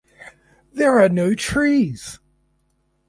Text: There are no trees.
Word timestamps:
There 0.73 0.97
are 0.97 1.09
no 1.09 1.35
trees. 1.35 2.17